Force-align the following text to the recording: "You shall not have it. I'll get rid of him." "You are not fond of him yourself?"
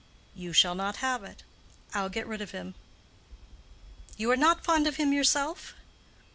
"You 0.33 0.51
shall 0.51 0.73
not 0.73 0.95
have 0.95 1.23
it. 1.23 1.43
I'll 1.93 2.09
get 2.09 2.25
rid 2.25 2.41
of 2.41 2.49
him." 2.49 2.73
"You 4.17 4.31
are 4.31 4.35
not 4.35 4.63
fond 4.63 4.87
of 4.87 4.95
him 4.95 5.13
yourself?" 5.13 5.75